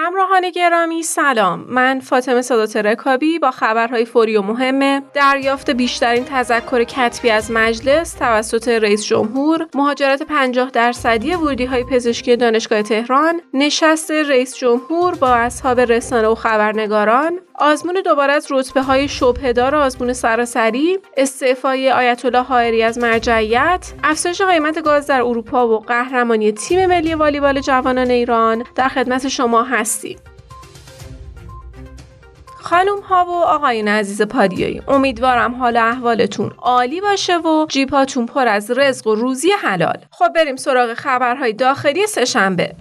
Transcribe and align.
همراهان 0.00 0.50
گرامی 0.50 1.02
سلام. 1.02 1.64
من 1.68 2.00
فاطمه 2.00 2.42
سادات 2.42 2.76
رکابی 2.76 3.38
با 3.38 3.50
خبرهای 3.50 4.04
فوری 4.04 4.36
و 4.36 4.42
مهمه 4.42 5.02
دریافت 5.14 5.70
بیشترین 5.70 6.24
تذکر 6.24 6.84
کتبی 6.84 7.30
از 7.30 7.50
مجلس 7.50 8.12
توسط 8.12 8.68
رئیس 8.68 9.04
جمهور 9.04 9.66
مهاجرت 9.74 10.22
50 10.22 10.70
درصدی 10.70 11.34
ورودی 11.34 11.64
های 11.64 11.84
پزشکی 11.84 12.36
دانشگاه 12.36 12.82
تهران 12.82 13.40
نشست 13.54 14.10
رئیس 14.10 14.56
جمهور 14.56 15.14
با 15.14 15.34
اصحاب 15.34 15.80
رسانه 15.80 16.28
و 16.28 16.34
خبرنگاران 16.34 17.40
آزمون 17.60 18.02
دوباره 18.04 18.32
از 18.32 18.46
رتبه 18.50 18.82
های 18.82 19.08
شبهدار 19.08 19.74
آزمون 19.74 20.12
سراسری 20.12 20.98
استعفای 21.16 21.90
آیت 21.90 22.24
الله 22.24 22.42
حائری 22.42 22.82
از 22.82 22.98
مرجعیت 22.98 23.92
افزایش 24.04 24.42
قیمت 24.42 24.82
گاز 24.82 25.06
در 25.06 25.22
اروپا 25.22 25.68
و 25.68 25.80
قهرمانی 25.80 26.52
تیم 26.52 26.86
ملی 26.86 27.14
والیبال 27.14 27.60
جوانان 27.60 28.10
ایران 28.10 28.64
در 28.74 28.88
خدمت 28.88 29.28
شما 29.28 29.62
هستیم. 29.62 30.18
خانم 32.60 33.00
ها 33.00 33.24
و 33.24 33.30
آقایون 33.30 33.88
عزیز 33.88 34.22
پادیایی 34.22 34.82
امیدوارم 34.88 35.54
حال 35.54 35.76
احوالتون 35.76 36.52
عالی 36.58 37.00
باشه 37.00 37.38
و 37.38 37.66
جیپاتون 37.68 38.26
پر 38.26 38.48
از 38.48 38.70
رزق 38.70 39.06
و 39.06 39.14
روزی 39.14 39.50
حلال. 39.62 39.98
خب 40.10 40.28
بریم 40.34 40.56
سراغ 40.56 40.94
خبرهای 40.94 41.52
داخلی 41.52 42.06
سهشنبه. 42.06 42.74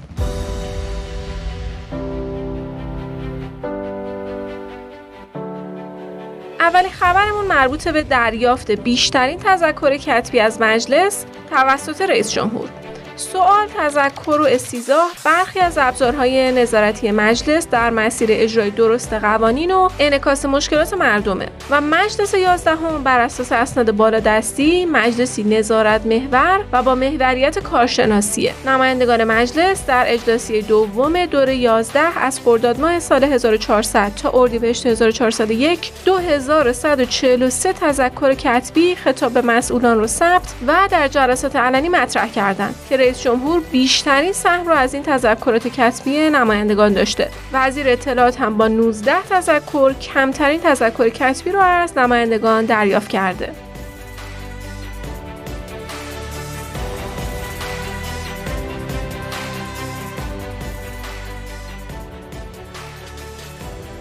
اولین 6.67 6.91
خبرمون 6.91 7.45
مربوط 7.45 7.87
به 7.87 8.03
دریافت 8.03 8.71
بیشترین 8.71 9.39
تذکر 9.39 9.97
کتبی 9.97 10.39
از 10.39 10.61
مجلس 10.61 11.25
توسط 11.49 12.01
رئیس 12.01 12.31
جمهور. 12.31 12.69
سوال 13.17 13.67
تذکر 13.77 14.41
و 14.41 14.43
استیزاه. 14.43 15.11
برخی 15.25 15.59
از 15.59 15.77
ابزارهای 15.77 16.51
نظارتی 16.51 17.11
مجلس 17.11 17.67
در 17.67 17.89
مسیر 17.89 18.29
اجرای 18.31 18.69
درست 18.69 19.13
قوانین 19.13 19.71
و 19.71 19.89
انعکاس 19.99 20.45
مشکلات 20.45 20.93
مردمه. 20.93 21.47
و 21.69 21.81
مجلس 21.81 22.33
یازدهم 22.33 23.03
بر 23.03 23.19
اساس 23.19 23.51
اسناد 23.51 23.91
بالادستی 23.91 24.85
مجلسی 24.85 25.43
نظارت 25.43 26.05
محور 26.05 26.59
و 26.71 26.83
با 26.83 26.95
محوریت 26.95 27.59
کارشناسیه. 27.59 28.53
نمایندگان 28.65 29.23
مجلس 29.23 29.85
در 29.85 30.03
اجلاسی 30.07 30.61
دوم 30.61 31.25
دور 31.25 31.49
11 31.49 32.19
از 32.19 32.39
خرداد 32.39 32.79
ماه 32.79 32.99
سال 32.99 33.23
1400 33.23 34.11
تا 34.15 34.31
اردیبهشت 34.33 34.85
1401 34.85 35.91
2143 36.05 37.73
تذکر 37.73 38.33
کتبی 38.33 38.95
خطاب 38.95 39.33
به 39.33 39.41
مسئولان 39.41 39.97
رو 39.99 40.07
ثبت 40.07 40.53
و 40.67 40.87
در 40.91 41.07
جلسات 41.07 41.55
علنی 41.55 41.89
مطرح 41.89 42.27
کردند 42.27 42.75
که 42.89 42.97
رئیس 43.07 43.21
جمهور 43.21 43.61
بیشترین 43.71 44.33
سهم 44.33 44.67
را 44.67 44.75
از 44.75 44.93
این 44.93 45.03
تذکرات 45.03 45.67
کسبی 45.67 46.29
نمایندگان 46.29 46.93
داشته. 46.93 47.29
وزیر 47.53 47.89
اطلاعات 47.89 48.41
هم 48.41 48.57
با 48.57 48.67
19 48.67 49.21
تذکر 49.29 49.93
کمترین 49.93 50.59
تذکر 50.59 51.09
کسبی 51.09 51.51
را 51.51 51.63
از 51.63 51.97
نمایندگان 51.97 52.65
دریافت 52.65 53.09
کرده. 53.09 53.66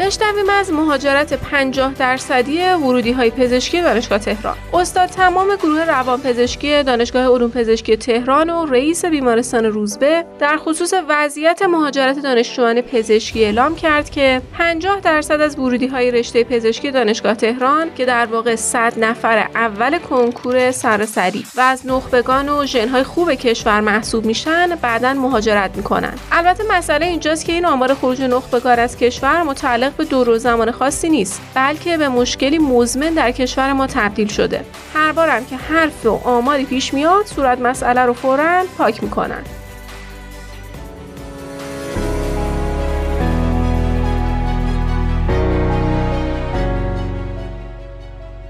بشنویم 0.06 0.50
از 0.50 0.72
مهاجرت 0.72 1.34
50 1.34 1.94
درصدی 1.94 2.62
ورودی 2.62 3.12
های 3.12 3.30
پزشکی 3.30 3.82
دانشگاه 3.82 4.18
تهران. 4.18 4.56
استاد 4.74 5.08
تمام 5.08 5.56
گروه 5.56 5.84
روانپزشکی 5.84 6.82
دانشگاه 6.82 7.26
علوم 7.26 7.50
پزشکی 7.50 7.96
تهران 7.96 8.50
و 8.50 8.66
رئیس 8.66 9.04
بیمارستان 9.04 9.64
روزبه 9.64 10.24
در 10.38 10.56
خصوص 10.56 10.94
وضعیت 11.08 11.62
مهاجرت 11.62 12.18
دانشجویان 12.18 12.80
پزشکی 12.80 13.44
اعلام 13.44 13.76
کرد 13.76 14.10
که 14.10 14.42
50 14.58 15.00
درصد 15.00 15.40
از 15.40 15.58
ورودی 15.58 15.86
های 15.86 16.10
رشته 16.10 16.44
پزشکی 16.44 16.90
دانشگاه 16.90 17.34
تهران 17.34 17.94
که 17.94 18.04
در 18.04 18.26
واقع 18.26 18.54
100 18.54 18.98
نفر 18.98 19.48
اول 19.54 19.98
کنکور 19.98 20.70
سراسری 20.70 21.46
و 21.56 21.60
از 21.60 21.86
نخبگان 21.86 22.48
و 22.48 22.66
ژنهای 22.66 23.02
خوب 23.02 23.32
کشور 23.32 23.80
محسوب 23.80 24.24
میشن 24.24 24.74
بعدا 24.82 25.14
مهاجرت 25.14 25.76
می‌کنن. 25.76 26.14
البته 26.32 26.64
مسئله 26.70 27.06
اینجاست 27.06 27.44
که 27.44 27.52
این 27.52 27.66
آمار 27.66 27.94
خروج 27.94 28.22
نخبگان 28.22 28.78
از 28.78 28.96
کشور 28.96 29.42
متعلق 29.42 29.95
به 29.96 30.04
دور 30.04 30.28
و 30.28 30.38
زمان 30.38 30.70
خاصی 30.70 31.08
نیست 31.08 31.40
بلکه 31.54 31.96
به 31.96 32.08
مشکلی 32.08 32.58
مزمن 32.58 33.14
در 33.14 33.30
کشور 33.30 33.72
ما 33.72 33.86
تبدیل 33.86 34.28
شده. 34.28 34.64
هر 34.94 35.12
بارم 35.12 35.44
که 35.44 35.56
حرف 35.56 36.06
و 36.06 36.20
آماری 36.24 36.64
پیش 36.64 36.94
میاد 36.94 37.26
صورت 37.26 37.60
مسئله 37.60 38.00
رو 38.00 38.12
فورا 38.12 38.64
پاک 38.78 39.02
می‌کنن. 39.02 39.42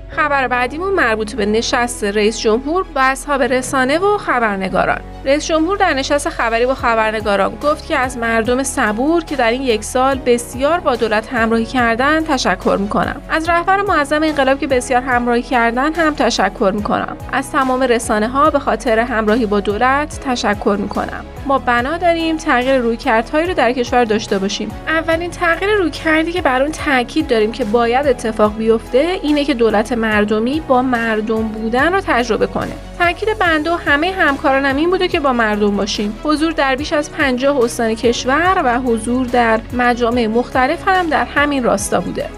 خبر 0.08 0.48
بعدیمون 0.48 0.94
مربوط 0.94 1.34
به 1.34 1.46
نشست 1.46 2.04
رئیس 2.04 2.38
جمهور 2.38 2.86
با 2.94 3.00
اصحاب 3.00 3.42
رسانه 3.42 3.98
و 3.98 4.18
خبرنگاران. 4.18 5.00
رئیس 5.26 5.46
جمهور 5.46 5.76
در 5.76 5.94
نشست 5.94 6.28
خبری 6.28 6.66
با 6.66 6.74
خبرنگاران 6.74 7.54
گفت 7.54 7.86
که 7.86 7.98
از 7.98 8.18
مردم 8.18 8.62
صبور 8.62 9.24
که 9.24 9.36
در 9.36 9.50
این 9.50 9.62
یک 9.62 9.84
سال 9.84 10.20
بسیار 10.26 10.80
با 10.80 10.96
دولت 10.96 11.32
همراهی 11.32 11.64
کردن 11.64 12.24
تشکر 12.24 12.76
می‌کنم. 12.80 13.22
از 13.30 13.48
رهبر 13.48 13.82
معظم 13.82 14.22
انقلاب 14.22 14.60
که 14.60 14.66
بسیار 14.66 15.02
همراهی 15.02 15.42
کردن 15.42 15.94
هم 15.94 16.14
تشکر 16.14 16.72
می‌کنم. 16.74 17.16
از 17.32 17.52
تمام 17.52 17.82
رسانه 17.82 18.28
ها 18.28 18.50
به 18.50 18.58
خاطر 18.58 18.98
همراهی 18.98 19.46
با 19.46 19.60
دولت 19.60 20.20
تشکر 20.24 20.76
می‌کنم. 20.80 21.24
ما 21.46 21.58
بنا 21.58 21.96
داریم 21.96 22.36
تغییر 22.36 22.76
رویکردهایی 22.76 23.46
رو 23.46 23.54
در 23.54 23.72
کشور 23.72 24.04
داشته 24.04 24.38
باشیم. 24.38 24.70
اولین 24.88 25.30
تغییر 25.30 25.70
رویکردی 25.70 26.32
که 26.32 26.42
بر 26.42 26.62
اون 26.62 26.72
تاکید 26.72 27.26
داریم 27.26 27.52
که 27.52 27.64
باید 27.64 28.06
اتفاق 28.06 28.56
بیفته 28.56 29.18
اینه 29.22 29.44
که 29.44 29.54
دولت 29.54 29.92
مردمی 29.92 30.60
با 30.60 30.82
مردم 30.82 31.42
بودن 31.42 31.92
رو 31.92 32.00
تجربه 32.06 32.46
کنه. 32.46 32.72
تاکید 32.98 33.38
بنده 33.38 33.70
و 33.70 33.74
همه 33.74 34.10
همکارانم 34.12 34.76
این 34.76 34.90
بوده 34.90 35.08
که 35.08 35.20
با 35.20 35.32
مردم 35.32 35.76
باشیم. 35.76 36.18
حضور 36.24 36.52
در 36.52 36.76
بیش 36.76 36.92
از 36.92 37.12
50 37.12 37.58
استان 37.58 37.94
کشور 37.94 38.62
و 38.64 38.80
حضور 38.80 39.26
در 39.26 39.60
مجامع 39.72 40.26
مختلف 40.26 40.88
هم 40.88 41.06
در 41.06 41.24
همین 41.24 41.64
راستا 41.64 42.00
بوده. 42.00 42.28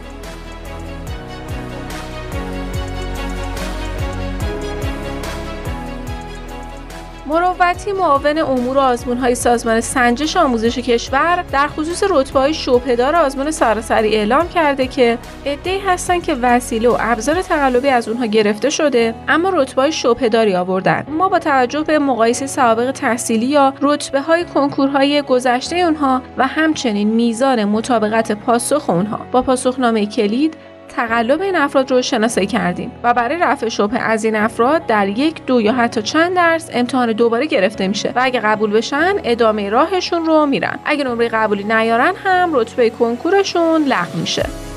مروتی 7.69 7.93
معاون 7.93 8.39
امور 8.39 8.79
آزمون 8.79 9.17
های 9.17 9.35
سازمان 9.35 9.81
سنجش 9.81 10.37
آموزش 10.37 10.79
کشور 10.79 11.45
در 11.53 11.69
خصوص 11.69 12.03
رتبه 12.11 12.41
های 12.41 12.55
شبهدار 12.55 13.17
آزمون 13.17 13.51
سراسری 13.51 14.17
اعلام 14.17 14.49
کرده 14.49 14.87
که 14.87 15.19
عدهای 15.47 15.79
هستند 15.79 16.23
که 16.23 16.35
وسیله 16.35 16.89
و 16.89 16.97
ابزار 17.01 17.43
تقلبی 17.43 17.89
از 17.89 18.09
اونها 18.09 18.27
گرفته 18.27 18.71
شده 18.71 19.15
اما 19.29 19.49
رتبه 19.49 19.83
های 19.83 19.93
شبهداری 19.93 20.57
آوردن. 20.57 21.05
ما 21.09 21.29
با 21.29 21.39
توجه 21.39 21.83
به 21.83 21.99
مقایسه 21.99 22.47
سوابق 22.47 22.91
تحصیلی 22.91 23.47
یا 23.47 23.75
رتبه 23.81 24.21
های 24.21 24.45
کنکورهای 24.45 25.23
گذشته 25.23 25.77
اونها 25.77 26.23
و 26.39 26.47
همچنین 26.47 27.09
میزان 27.09 27.65
مطابقت 27.65 28.33
پاسخ 28.33 28.91
اونها. 28.91 29.21
با 29.33 29.43
پاسخنامه 29.43 30.07
کلید 30.07 30.57
تقلب 30.99 31.41
این 31.41 31.57
افراد 31.57 31.91
رو 31.91 32.03
شناسایی 32.03 32.47
کردیم 32.47 32.93
و 33.03 33.15
برای 33.15 33.39
رفع 33.39 33.69
شبه 33.69 33.99
از 33.99 34.25
این 34.25 34.37
افراد 34.37 34.87
در 34.87 35.09
یک 35.09 35.47
دو 35.47 35.61
یا 35.61 35.73
حتی 35.73 36.03
چند 36.03 36.35
درس 36.35 36.71
امتحان 36.73 37.13
دوباره 37.13 37.47
گرفته 37.47 37.89
میشه 37.89 38.13
و 38.17 38.21
اگه 38.23 38.41
قبول 38.41 38.71
بشن 38.71 39.15
ادامه 39.25 39.71
راهشون 39.71 40.27
رو 40.27 40.47
میرن. 40.47 40.79
اگه 40.85 41.05
نمره 41.05 41.29
قبولی 41.29 41.65
نیارن 41.65 42.13
هم 42.25 42.51
رتبه 42.55 42.91
کنکورشون 42.91 43.85
لغو 43.85 44.19
میشه. 44.21 44.68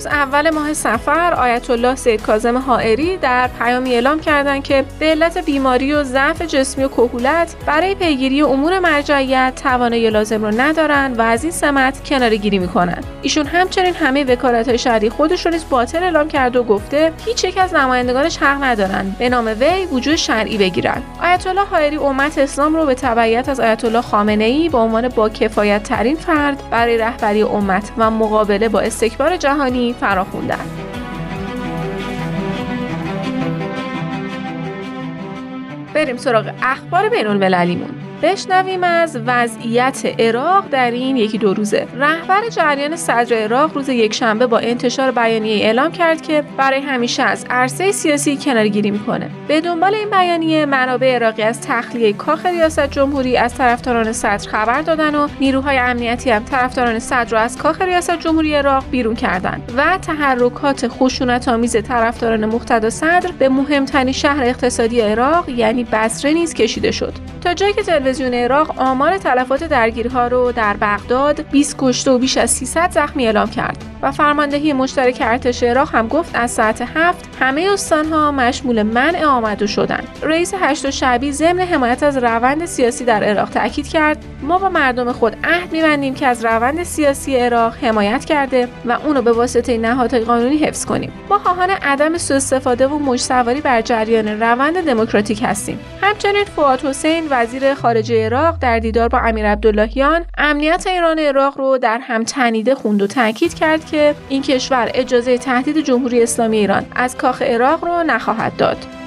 امروز 0.00 0.12
اول 0.12 0.50
ماه 0.50 0.72
سفر 0.72 1.34
آیت 1.34 1.70
الله 1.70 1.94
سید 1.94 2.22
کاظم 2.22 2.58
حائری 2.58 3.16
در 3.16 3.50
پیامی 3.58 3.94
اعلام 3.94 4.20
کردند 4.20 4.62
که 4.62 4.84
به 4.98 5.06
علت 5.06 5.38
بیماری 5.38 5.92
و 5.92 6.04
ضعف 6.04 6.42
جسمی 6.42 6.84
و 6.84 6.88
کهولت 6.88 7.54
برای 7.66 7.94
پیگیری 7.94 8.42
امور 8.42 8.78
مرجعیت 8.78 9.52
توانایی 9.62 10.10
لازم 10.10 10.42
را 10.42 10.50
ندارند 10.50 11.18
و 11.18 11.22
از 11.22 11.42
این 11.42 11.52
سمت 11.52 12.04
کناره 12.04 12.36
گیری 12.36 12.58
می‌کنند. 12.58 13.06
ایشون 13.22 13.46
همچنین 13.46 13.94
همه 13.94 14.24
وکالت 14.24 14.68
های 14.68 14.78
شهری 14.78 15.10
خودش 15.10 15.46
نیز 15.46 15.64
باطل 15.70 16.02
اعلام 16.02 16.28
کرده 16.28 16.58
و 16.58 16.62
گفته 16.62 17.12
هیچ 17.26 17.44
یک 17.44 17.58
از 17.58 17.74
نمایندگانش 17.74 18.36
حق 18.36 18.64
ندارند. 18.64 19.16
به 19.18 19.28
نام 19.28 19.46
وی 19.46 19.86
وجود 19.92 20.16
شرعی 20.16 20.58
بگیرند. 20.58 21.02
آیت 21.22 21.46
الله 21.46 21.64
حائری 21.64 21.96
امت 21.96 22.38
اسلام 22.38 22.76
رو 22.76 22.86
به 22.86 22.94
تبعیت 22.94 23.48
از 23.48 23.60
آیت 23.60 23.84
الله 23.84 24.02
خامنه 24.02 24.44
ای 24.44 24.68
به 24.68 24.78
عنوان 24.78 25.08
با 25.08 25.28
کفایت 25.28 25.82
ترین 25.82 26.16
فرد 26.16 26.62
برای 26.70 26.98
رهبری 26.98 27.42
امت 27.42 27.92
و 27.98 28.10
مقابله 28.10 28.68
با 28.68 28.80
استکبار 28.80 29.36
جهانی 29.36 29.89
فراخوندن. 29.92 30.56
بریم 35.94 36.16
سراغ 36.16 36.50
اخبار 36.62 37.08
بین 37.08 37.26
المللیمون 37.26 38.09
بشنویم 38.22 38.84
از 38.84 39.18
وضعیت 39.26 40.14
عراق 40.18 40.68
در 40.70 40.90
این 40.90 41.16
یکی 41.16 41.38
دو 41.38 41.54
روزه. 41.54 41.86
رهبر 41.96 42.48
جریان 42.48 42.96
صدر 42.96 43.36
عراق 43.36 43.74
روز 43.74 43.88
یکشنبه 43.88 44.46
با 44.46 44.58
انتشار 44.58 45.10
بیانیه 45.10 45.64
اعلام 45.64 45.92
کرد 45.92 46.22
که 46.22 46.44
برای 46.56 46.80
همیشه 46.80 47.22
از 47.22 47.46
عرصه 47.50 47.92
سیاسی 47.92 48.36
کنارگیری 48.36 48.90
می‌کنه. 48.90 49.30
به 49.48 49.60
دنبال 49.60 49.94
این 49.94 50.10
بیانیه 50.10 50.66
منابع 50.66 51.14
عراقی 51.14 51.42
از 51.42 51.60
تخلیه 51.60 52.12
کاخ 52.12 52.46
ریاست 52.46 52.90
جمهوری 52.90 53.36
از 53.36 53.54
طرفداران 53.54 54.12
صدر 54.12 54.48
خبر 54.48 54.82
دادن 54.82 55.14
و 55.14 55.28
نیروهای 55.40 55.78
امنیتی 55.78 56.30
هم 56.30 56.44
طرفداران 56.44 56.98
صدر 56.98 57.30
را 57.30 57.40
از 57.40 57.58
کاخ 57.58 57.82
ریاست 57.82 58.18
جمهوری 58.18 58.54
عراق 58.54 58.84
بیرون 58.90 59.14
کردند 59.14 59.72
و 59.76 59.98
تحرکات 59.98 60.88
خشونت 60.88 61.48
آمیز 61.48 61.76
طرفداران 61.82 62.46
مقتدا 62.46 62.90
صدر 62.90 63.30
به 63.38 63.48
مهمترین 63.48 64.12
شهر 64.12 64.44
اقتصادی 64.44 65.00
عراق 65.00 65.48
یعنی 65.48 65.84
بصره 65.84 66.32
نیز 66.32 66.54
کشیده 66.54 66.90
شد. 66.90 67.12
تا 67.40 67.54
جایی 67.54 67.72
که 67.72 67.82
تلویزیون 68.10 68.34
عراق 68.34 68.74
آمار 68.76 69.18
تلفات 69.18 69.64
درگیری 69.64 70.08
ها 70.08 70.26
رو 70.26 70.52
در 70.52 70.76
بغداد 70.76 71.48
20 71.50 71.76
کشته 71.78 72.10
و 72.10 72.18
بیش 72.18 72.36
از 72.36 72.50
300 72.50 72.90
زخمی 72.90 73.26
اعلام 73.26 73.50
کرد 73.50 73.84
و 74.02 74.12
فرماندهی 74.12 74.72
مشترک 74.72 75.18
ارتش 75.20 75.62
عراق 75.62 75.94
هم 75.94 76.08
گفت 76.08 76.30
از 76.34 76.50
ساعت 76.50 76.82
هفت 76.94 77.28
همه 77.40 77.68
استانها 77.72 78.32
مشمول 78.32 78.82
منع 78.82 79.24
آمده 79.24 79.66
شدند. 79.66 80.08
رئیس 80.22 80.54
هشت 80.60 80.90
شعبی 80.90 81.32
ضمن 81.32 81.60
حمایت 81.60 82.02
از 82.02 82.16
روند 82.16 82.66
سیاسی 82.66 83.04
در 83.04 83.24
عراق 83.24 83.50
تاکید 83.50 83.88
کرد 83.88 84.24
ما 84.42 84.58
با 84.58 84.68
مردم 84.68 85.12
خود 85.12 85.36
عهد 85.44 85.72
میبندیم 85.72 86.14
که 86.14 86.26
از 86.26 86.44
روند 86.44 86.82
سیاسی 86.82 87.36
عراق 87.36 87.74
حمایت 87.82 88.24
کرده 88.24 88.68
و 88.84 88.92
اونو 88.92 89.22
به 89.22 89.32
واسطه 89.32 89.78
نهادهای 89.78 90.20
قانونی 90.20 90.56
حفظ 90.56 90.84
کنیم. 90.84 91.12
ما 91.28 91.38
خواهان 91.38 91.70
عدم 91.70 92.18
سوء 92.18 92.36
استفاده 92.36 92.86
و 92.86 92.98
مجتواری 92.98 93.60
بر 93.60 93.82
جریان 93.82 94.28
روند 94.28 94.84
دموکراتیک 94.84 95.40
هستیم. 95.44 95.78
همچنین 96.02 96.44
فواد 96.44 96.80
حسین 96.84 97.26
وزیر 97.30 97.74
خارجه 97.74 97.99
عراق 98.08 98.58
در 98.58 98.78
دیدار 98.78 99.08
با 99.08 99.18
امیر 99.18 99.46
عبداللهیان 99.46 100.24
امنیت 100.38 100.86
ایران 100.86 101.18
عراق 101.18 101.58
رو 101.58 101.78
در 101.78 101.98
هم 102.02 102.24
تنیده 102.24 102.74
خوند 102.74 103.02
و 103.02 103.06
تاکید 103.06 103.54
کرد 103.54 103.84
که 103.84 104.14
این 104.28 104.42
کشور 104.42 104.90
اجازه 104.94 105.38
تهدید 105.38 105.80
جمهوری 105.80 106.22
اسلامی 106.22 106.56
ایران 106.56 106.86
از 106.94 107.16
کاخ 107.16 107.42
عراق 107.42 107.84
رو 107.84 108.02
نخواهد 108.02 108.56
داد. 108.56 108.99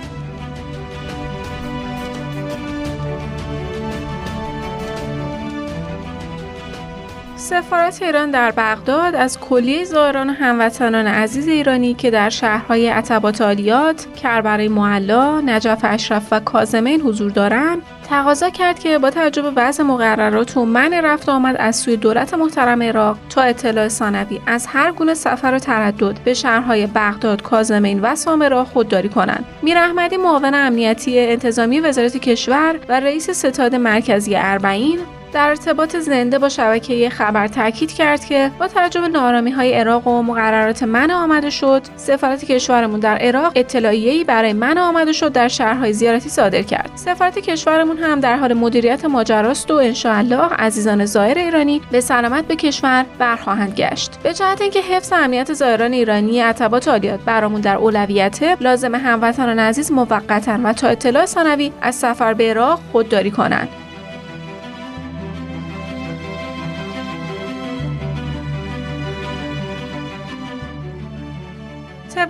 سفارت 7.53 8.01
ایران 8.01 8.31
در 8.31 8.51
بغداد 8.51 9.15
از 9.15 9.39
کلیه 9.39 9.83
زائران 9.83 10.29
و 10.29 10.33
هموطنان 10.33 11.07
عزیز 11.07 11.47
ایرانی 11.47 11.93
که 11.93 12.11
در 12.11 12.29
شهرهای 12.29 12.87
عتبات 12.87 13.41
عالیات، 13.41 14.07
کربرای 14.15 14.67
معلا، 14.67 15.41
نجف 15.41 15.79
اشرف 15.83 16.27
و 16.31 16.39
کازمین 16.39 17.01
حضور 17.01 17.31
دارند، 17.31 17.81
تقاضا 18.09 18.49
کرد 18.49 18.79
که 18.79 18.97
با 18.97 19.09
توجه 19.09 19.41
به 19.41 19.51
وضع 19.55 19.83
مقررات 19.83 20.57
و 20.57 20.65
منع 20.65 21.01
رفت 21.01 21.29
آمد 21.29 21.55
از 21.59 21.75
سوی 21.75 21.97
دولت 21.97 22.33
محترم 22.33 22.83
عراق 22.83 23.17
تا 23.29 23.41
اطلاع 23.41 23.87
ثانوی 23.87 24.41
از 24.47 24.67
هر 24.67 24.91
گونه 24.91 25.13
سفر 25.13 25.53
و 25.53 25.59
تردد 25.59 26.19
به 26.23 26.33
شهرهای 26.33 26.87
بغداد، 26.87 27.41
کازمین 27.41 27.99
و 28.01 28.15
سامرا 28.15 28.65
خودداری 28.65 29.09
کنند. 29.09 29.45
میر 29.61 29.77
احمدی 29.77 30.17
معاون 30.17 30.53
امنیتی 30.53 31.19
انتظامی 31.19 31.79
وزارت 31.79 32.17
کشور 32.17 32.75
و 32.89 32.99
رئیس 32.99 33.29
ستاد 33.29 33.75
مرکزی 33.75 34.35
اربعین 34.35 34.99
در 35.33 35.49
ارتباط 35.49 35.95
زنده 35.95 36.39
با 36.39 36.49
شبکه 36.49 37.09
خبر 37.09 37.47
تاکید 37.47 37.91
کرد 37.91 38.25
که 38.25 38.51
با 38.59 38.67
توجه 38.67 39.01
به 39.01 39.07
نارامی 39.07 39.51
های 39.51 39.73
عراق 39.73 40.07
و 40.07 40.23
مقررات 40.23 40.83
من 40.83 41.11
آمده 41.11 41.49
شد 41.49 41.81
سفارت 41.95 42.45
کشورمون 42.45 42.99
در 42.99 43.17
عراق 43.17 43.51
اطلاعیه‌ای 43.55 44.23
برای 44.23 44.53
من 44.53 44.77
آمده 44.77 45.11
شد 45.11 45.31
در 45.31 45.47
شهرهای 45.47 45.93
زیارتی 45.93 46.29
صادر 46.29 46.61
کرد. 46.61 46.91
سفارت 46.95 47.39
کشورمون 47.39 47.97
هم 47.97 48.19
در 48.19 48.37
حال 48.37 48.53
مدیریت 48.53 49.05
ماجراست 49.05 49.71
و 49.71 49.73
انشاءالله 49.73 50.53
عزیزان 50.57 51.05
زائر 51.05 51.37
ایرانی 51.37 51.81
به 51.91 52.01
سلامت 52.01 52.45
به 52.47 52.55
کشور 52.55 53.05
برخواهند 53.19 53.73
گشت. 53.73 54.19
به 54.23 54.33
جهت 54.33 54.61
اینکه 54.61 54.81
حفظ 54.81 55.13
امنیت 55.13 55.53
زائران 55.53 55.93
ایرانی 55.93 56.39
عتبات 56.39 56.87
عالیات 56.87 57.19
برامون 57.19 57.61
در 57.61 57.75
اولویت 57.75 58.57
لازم 58.61 58.95
هموطنان 58.95 59.59
عزیز 59.59 59.91
موقتا 59.91 60.59
و 60.63 60.73
تا 60.73 60.87
اطلاع 60.87 61.25
ثانوی 61.25 61.71
از 61.81 61.95
سفر 61.95 62.33
به 62.33 62.49
عراق 62.49 62.79
خودداری 62.91 63.31
کنند. 63.31 63.82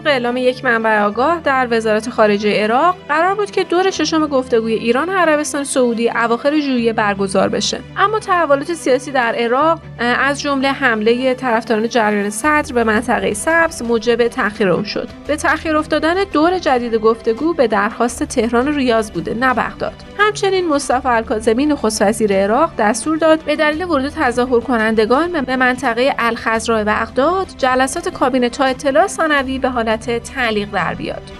طبق 0.03 0.11
اعلام 0.11 0.37
یک 0.37 0.65
منبع 0.65 1.01
آگاه 1.01 1.39
در 1.39 1.67
وزارت 1.71 2.09
خارجه 2.09 2.63
عراق 2.63 2.95
قرار 3.07 3.35
بود 3.35 3.51
که 3.51 3.63
دور 3.63 3.91
ششم 3.91 4.27
گفتگوی 4.27 4.73
ایران 4.73 5.09
و 5.09 5.11
عربستان 5.11 5.63
سعودی 5.63 6.09
اواخر 6.09 6.59
ژوئیه 6.59 6.93
برگزار 6.93 7.49
بشه. 7.49 7.79
اما 7.97 8.19
تحولات 8.19 8.73
سیاسی 8.73 9.11
در 9.11 9.35
عراق 9.35 9.79
از 9.99 10.41
جمله 10.41 10.71
حمله 10.71 11.33
طرفداران 11.33 11.89
جریان 11.89 12.29
صدر 12.29 12.73
به 12.73 12.83
منطقه 12.83 13.33
سبز 13.33 13.81
موجب 13.81 14.27
تاخیر 14.27 14.69
اون 14.69 14.83
شد. 14.83 15.09
به 15.27 15.35
تاخیر 15.35 15.77
افتادن 15.77 16.23
دور 16.33 16.59
جدید 16.59 16.95
گفتگو 16.95 17.53
به 17.53 17.67
درخواست 17.67 18.23
تهران 18.23 18.67
و 18.67 18.71
ریاض 18.71 19.11
بوده 19.11 19.33
نه 19.33 19.53
بغداد. 19.53 19.93
همچنین 20.19 20.67
مصطفی 20.67 21.07
الکاظمی 21.07 21.65
نخست 21.65 22.01
وزیر 22.01 22.33
عراق 22.33 22.71
دستور 22.77 23.17
داد 23.17 23.39
به 23.39 23.55
دلیل 23.55 23.83
ورود 23.83 24.09
تظاهر 24.09 24.59
کنندگان 24.59 25.41
به 25.41 25.55
منطقه 25.55 26.15
الخضراء 26.19 26.83
بغداد 26.83 27.47
جلسات 27.57 28.09
کابینه 28.09 28.49
تا 28.49 28.63
اطلاع 28.65 29.07
ثانوی 29.07 29.59
به 29.59 29.69
حالت 29.69 29.92
تعلیق 29.97 30.71
در 30.71 30.95
بیاد. 30.95 31.31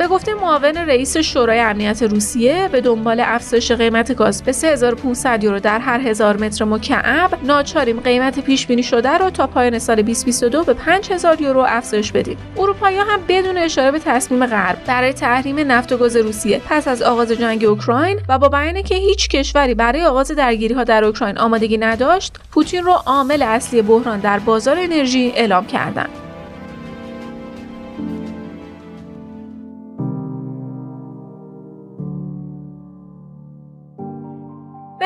به 0.00 0.08
گفته 0.08 0.34
معاون 0.34 0.76
رئیس 0.76 1.16
شورای 1.16 1.60
امنیت 1.60 2.02
روسیه 2.02 2.68
به 2.72 2.80
دنبال 2.80 3.20
افزایش 3.20 3.72
قیمت 3.72 4.14
گاز 4.14 4.42
به 4.42 4.52
3500 4.52 5.44
یورو 5.44 5.60
در 5.60 5.78
هر 5.78 6.00
هزار 6.00 6.36
متر 6.36 6.64
مکعب 6.64 7.30
ناچاریم 7.44 8.00
قیمت 8.00 8.40
پیش 8.40 8.66
بینی 8.66 8.82
شده 8.82 9.10
رو 9.10 9.30
تا 9.30 9.46
پایان 9.46 9.78
سال 9.78 10.02
2022 10.02 10.64
به 10.64 10.74
5000 10.74 11.40
یورو 11.40 11.64
افزایش 11.68 12.12
بدیم. 12.12 12.36
اروپایی‌ها 12.58 13.04
هم 13.04 13.20
بدون 13.28 13.56
اشاره 13.56 13.90
به 13.90 13.98
تصمیم 13.98 14.46
غرب 14.46 14.84
برای 14.86 15.12
تحریم 15.12 15.72
نفت 15.72 15.92
و 15.92 15.96
گاز 15.96 16.16
روسیه 16.16 16.60
پس 16.68 16.88
از 16.88 17.02
آغاز 17.02 17.32
جنگ 17.32 17.64
اوکراین 17.64 18.20
و 18.28 18.38
با 18.38 18.48
بیان 18.48 18.82
که 18.82 18.94
هیچ 18.94 19.28
کشوری 19.28 19.74
برای 19.74 20.04
آغاز 20.04 20.30
درگیری‌ها 20.30 20.84
در 20.84 21.04
اوکراین 21.04 21.38
آمادگی 21.38 21.78
نداشت، 21.78 22.36
پوتین 22.52 22.84
رو 22.84 22.92
عامل 22.92 23.42
اصلی 23.42 23.82
بحران 23.82 24.20
در 24.20 24.38
بازار 24.38 24.76
انرژی 24.78 25.32
اعلام 25.36 25.66
کردند. 25.66 26.29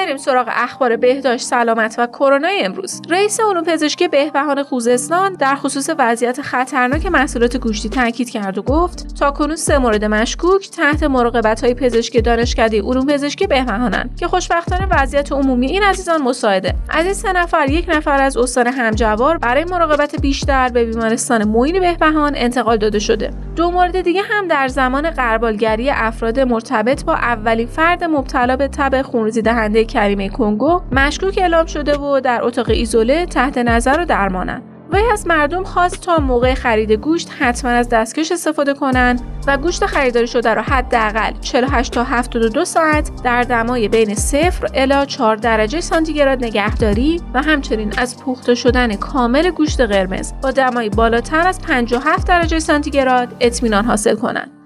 بریم 0.04 0.16
سراغ 0.16 0.48
اخبار 0.52 0.96
بهداشت 0.96 1.46
سلامت 1.46 1.94
و 1.98 2.06
کرونا 2.06 2.48
امروز. 2.60 3.00
رئیس 3.10 3.40
علوم 3.40 3.64
پزشکی 3.64 4.08
بهبهان 4.08 4.62
خوزستان 4.62 5.32
در 5.32 5.54
خصوص 5.54 5.90
وضعیت 5.98 6.42
خطرناک 6.42 7.06
محصولات 7.06 7.56
گوشتی 7.56 7.88
تاکید 7.88 8.30
کرد 8.30 8.58
و 8.58 8.62
گفت 8.62 9.18
تا 9.18 9.30
کنون 9.30 9.56
سه 9.56 9.78
مورد 9.78 10.04
مشکوک 10.04 10.70
تحت 10.70 11.02
مراقبت 11.02 11.64
های 11.64 11.74
پزشکی 11.74 12.20
دانشکده 12.20 12.82
علوم 12.82 13.06
پزشکی 13.06 13.46
بهبهانند 13.46 14.16
که 14.16 14.28
خوشبختانه 14.28 14.86
وضعیت 14.90 15.32
عمومی 15.32 15.66
این 15.66 15.82
عزیزان 15.82 16.22
مساعده. 16.22 16.74
از 16.88 17.04
این 17.04 17.14
سه 17.14 17.32
نفر 17.32 17.68
یک 17.68 17.88
نفر 17.88 18.22
از 18.22 18.36
استان 18.36 18.66
همجوار 18.66 19.38
برای 19.38 19.64
مراقبت 19.64 20.20
بیشتر 20.20 20.68
به 20.68 20.84
بیمارستان 20.84 21.48
معین 21.48 21.80
بهبهان 21.80 22.32
انتقال 22.36 22.76
داده 22.76 22.98
شده. 22.98 23.30
دو 23.56 23.70
مورد 23.70 24.00
دیگه 24.00 24.22
هم 24.22 24.48
در 24.48 24.68
زمان 24.68 25.10
قربالگری 25.10 25.90
افراد 25.90 26.40
مرتبط 26.40 27.04
با 27.04 27.14
اولین 27.14 27.66
فرد 27.66 28.04
مبتلا 28.04 28.56
به 28.56 28.68
تب 28.68 29.02
خونریزی 29.02 29.42
دهنده 29.42 29.84
کریمه 29.84 30.28
کنگو 30.28 30.80
مشکوک 30.92 31.38
اعلام 31.38 31.66
شده 31.66 31.98
و 31.98 32.20
در 32.20 32.44
اتاق 32.44 32.70
ایزوله 32.70 33.26
تحت 33.26 33.58
نظر 33.58 34.00
و 34.00 34.04
درمانند. 34.04 34.73
وی 34.94 35.10
از 35.12 35.26
مردم 35.26 35.64
خواست 35.64 36.00
تا 36.00 36.18
موقع 36.18 36.54
خرید 36.54 36.92
گوشت 36.92 37.30
حتما 37.38 37.70
از 37.70 37.88
دستکش 37.88 38.32
استفاده 38.32 38.74
کنند 38.74 39.20
و 39.46 39.56
گوشت 39.56 39.86
خریداری 39.86 40.26
شده 40.26 40.54
را 40.54 40.62
حداقل 40.62 41.32
48 41.40 41.92
تا 41.92 42.04
72 42.04 42.64
ساعت 42.64 43.22
در 43.22 43.42
دمای 43.42 43.88
بین 43.88 44.14
0 44.14 44.70
الی 44.74 45.06
4 45.06 45.36
درجه 45.36 45.80
سانتیگراد 45.80 46.44
نگهداری 46.44 47.20
و 47.34 47.42
همچنین 47.42 47.92
از 47.98 48.22
پخته 48.22 48.54
شدن 48.54 48.96
کامل 48.96 49.50
گوشت 49.50 49.80
قرمز 49.80 50.32
با 50.42 50.50
دمای 50.50 50.88
بالاتر 50.88 51.48
از 51.48 51.62
57 51.62 52.28
درجه 52.28 52.58
سانتیگراد 52.58 53.36
اطمینان 53.40 53.84
حاصل 53.84 54.14
کنند. 54.14 54.63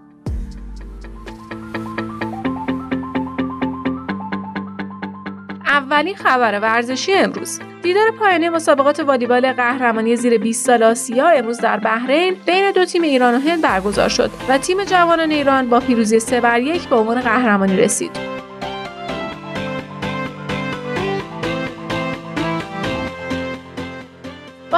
اولین 5.99 6.17
خبر 6.17 6.61
ورزشی 6.61 7.15
امروز 7.15 7.61
دیدار 7.83 8.11
پایانی 8.11 8.49
مسابقات 8.49 9.01
والیبال 9.01 9.53
قهرمانی 9.53 10.17
زیر 10.17 10.39
20 10.39 10.67
سال 10.67 10.83
آسیا 10.83 11.29
امروز 11.29 11.61
در 11.61 11.77
بحرین 11.77 12.37
بین 12.47 12.71
دو 12.73 12.85
تیم 12.85 13.03
ایران 13.03 13.35
و 13.35 13.39
هند 13.39 13.63
برگزار 13.63 14.09
شد 14.09 14.31
و 14.49 14.59
تیم 14.59 14.85
جوانان 14.85 15.31
ایران 15.31 15.69
با 15.69 15.81
پیروزی 15.81 16.21
3 16.21 16.41
بر 16.41 16.61
1 16.61 16.89
به 16.89 16.97
عنوان 16.97 17.21
قهرمانی 17.21 17.77
رسید. 17.77 18.38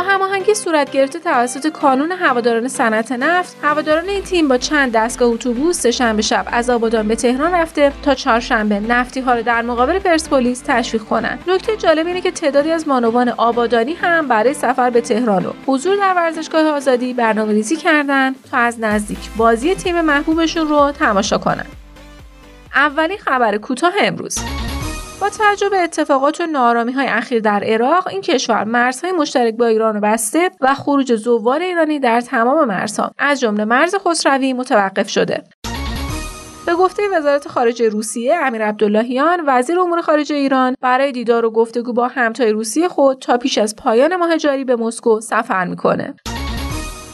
هماهنگی 0.03 0.55
صورت 0.55 0.91
گرفته 0.91 1.19
توسط 1.19 1.67
کانون 1.67 2.13
هواداران 2.13 2.69
صنعت 2.69 3.13
نفت 3.13 3.57
هواداران 3.63 4.09
این 4.09 4.23
تیم 4.23 4.49
با 4.49 4.59
چند 4.59 4.93
دستگاه 4.93 5.29
اتوبوس 5.29 5.81
سهشنبه 5.81 6.23
شب 6.23 6.47
از 6.53 6.71
آبادان 6.71 7.09
به 7.09 7.17
تهران 7.17 7.53
رفته 7.53 7.93
تا 8.03 8.15
چهارشنبه 8.15 8.81
نفتی 8.81 9.21
ها 9.21 9.35
رو 9.35 9.43
در 9.43 9.63
مقابل 9.63 9.99
پرسپولیس 9.99 10.63
تشویق 10.67 11.03
کنند. 11.03 11.45
نکته 11.47 11.77
جالب 11.77 12.07
اینه 12.07 12.21
که 12.21 12.31
تعدادی 12.31 12.71
از 12.71 12.89
مانوان 12.89 13.29
آبادانی 13.29 13.93
هم 13.93 14.29
برای 14.29 14.55
سفر 14.55 14.91
به 14.91 15.01
تهران 15.01 15.47
و 15.47 15.53
حضور 15.67 15.97
در 15.97 16.15
ورزشگاه 16.17 16.67
آزادی 16.67 17.15
برنامه 17.15 17.53
ریزی 17.53 17.77
کردن 17.77 18.35
تا 18.51 18.57
از 18.57 18.81
نزدیک 18.81 19.31
بازی 19.37 19.75
تیم 19.75 20.01
محبوبشون 20.01 20.69
رو 20.69 20.93
تماشا 20.93 21.39
کنن 21.39 21.67
اولین 22.75 23.19
خبر 23.19 23.57
کوتاه 23.57 23.93
امروز. 24.01 24.39
با 25.21 25.29
توجه 25.31 25.69
به 25.69 25.83
اتفاقات 25.83 26.41
و 26.41 26.47
نارامی 26.47 26.93
های 26.93 27.07
اخیر 27.07 27.41
در 27.41 27.65
عراق 27.65 28.09
این 28.09 28.21
کشور 28.21 28.65
مرزهای 28.65 29.13
مشترک 29.13 29.55
با 29.55 29.67
ایران 29.67 29.95
رو 29.95 30.01
بسته 30.01 30.51
و 30.61 30.75
خروج 30.75 31.17
زوار 31.17 31.61
ایرانی 31.61 31.99
در 31.99 32.21
تمام 32.21 32.69
مرزها. 32.69 33.11
از 33.19 33.41
جمله 33.41 33.65
مرز 33.65 33.95
خسروی 33.95 34.53
متوقف 34.53 35.09
شده. 35.09 35.45
به 36.67 36.75
گفته 36.75 37.03
وزارت 37.13 37.49
خارجه 37.49 37.89
روسیه 37.89 38.37
امیر 38.37 38.65
عبداللهیان 38.65 39.41
وزیر 39.47 39.81
امور 39.81 40.01
خارجه 40.01 40.35
ایران 40.35 40.77
برای 40.81 41.13
دیدار 41.13 41.45
و 41.45 41.51
گفتگو 41.51 41.93
با 41.93 42.09
همتای 42.09 42.53
روسیه 42.53 42.89
خود 42.89 43.19
تا 43.19 43.37
پیش 43.37 43.59
از 43.59 43.77
پایان 43.77 44.17
ماه 44.17 44.37
جاری 44.37 44.65
به 44.65 44.77
مسکو 44.77 45.21
سفر 45.21 45.65
می‌کنه. 45.65 46.15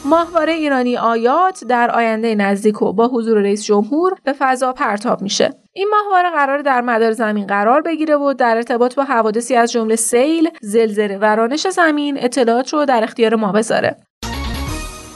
ماهواره 0.07 0.53
ایرانی 0.53 0.97
آیات 0.97 1.65
در 1.65 1.91
آینده 1.91 2.35
نزدیک 2.35 2.83
و 2.83 2.93
با 2.93 3.09
حضور 3.09 3.39
رئیس 3.39 3.65
جمهور 3.65 4.15
به 4.25 4.33
فضا 4.39 4.73
پرتاب 4.73 5.23
میشه 5.23 5.55
این 5.73 5.89
ماهواره 5.91 6.31
قرار 6.31 6.63
در 6.63 6.81
مدار 6.81 7.13
زمین 7.13 7.47
قرار 7.47 7.83
بگیره 7.83 8.17
و 8.17 8.33
در 8.33 8.57
ارتباط 8.57 8.95
با 8.95 9.05
حوادثی 9.05 9.57
از 9.57 9.73
جمله 9.73 9.97
سیل، 9.97 10.51
زلزله 10.61 11.19
و 11.19 11.25
رانش 11.25 11.67
زمین 11.67 12.25
اطلاعات 12.25 12.73
رو 12.73 12.85
در 12.85 13.05
اختیار 13.05 13.35
ما 13.35 13.53
بذاره. 13.53 13.97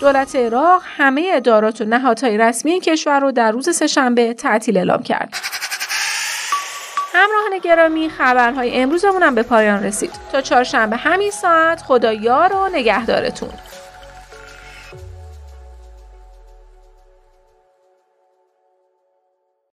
دولت 0.01 0.37
عراق 0.37 0.83
همه 0.85 1.31
ادارات 1.35 1.81
و 1.81 1.85
نهادهای 1.85 2.39
رسمی 2.39 2.81
کشور 2.81 3.21
رو 3.21 3.33
در 3.33 3.51
روز 3.51 3.77
سهشنبه 3.77 4.35
تعطیل 4.35 4.77
اعلام 4.77 5.03
کرد. 5.03 5.35
همراهان 7.15 7.59
گرامی 7.63 8.09
خبرهای 8.09 8.81
امروزمون 8.81 9.23
هم 9.23 9.35
به 9.35 9.43
پایان 9.43 9.85
رسید 9.85 10.11
تا 10.33 10.41
چهارشنبه 10.41 10.97
همین 10.97 11.31
ساعت 11.31 11.83
خدا 11.83 12.13
یار 12.13 12.53
و 12.53 12.69
نگهدارتون 12.73 13.51